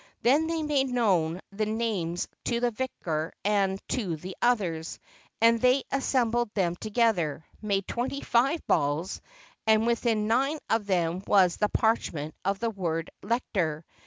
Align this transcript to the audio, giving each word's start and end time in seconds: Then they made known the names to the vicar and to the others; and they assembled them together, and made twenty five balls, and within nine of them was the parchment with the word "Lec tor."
Then 0.23 0.47
they 0.47 0.63
made 0.63 0.89
known 0.89 1.41
the 1.51 1.67
names 1.67 2.27
to 2.45 2.59
the 2.59 2.71
vicar 2.71 3.33
and 3.45 3.79
to 3.89 4.15
the 4.15 4.35
others; 4.41 4.97
and 5.39 5.61
they 5.61 5.83
assembled 5.91 6.49
them 6.55 6.75
together, 6.75 7.45
and 7.61 7.67
made 7.67 7.87
twenty 7.87 8.21
five 8.21 8.65
balls, 8.65 9.21
and 9.67 9.85
within 9.85 10.25
nine 10.27 10.57
of 10.71 10.87
them 10.87 11.21
was 11.27 11.57
the 11.57 11.69
parchment 11.69 12.33
with 12.43 12.57
the 12.57 12.71
word 12.71 13.11
"Lec 13.21 13.41
tor." 13.53 13.85